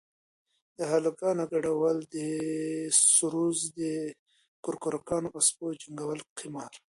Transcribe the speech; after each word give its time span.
د 0.77 0.79
هلکانو 0.93 1.43
گډول 1.53 1.97
سروذ 3.13 3.59
د 3.77 3.79
کرکانو 4.63 5.27
او 5.35 5.39
سپيو 5.49 5.79
جنگول 5.81 6.19
قمار. 6.37 6.73